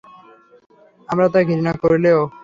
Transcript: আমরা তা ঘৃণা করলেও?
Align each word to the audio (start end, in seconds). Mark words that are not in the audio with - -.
আমরা 1.09 1.27
তা 1.33 1.39
ঘৃণা 1.49 1.73
করলেও? 1.83 2.19